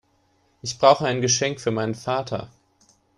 Ich 0.63 0.79
brauche 0.79 1.05
ein 1.05 1.21
Geschenk 1.21 1.61
für 1.61 1.69
meinen 1.69 1.93
Vater. 1.93 2.49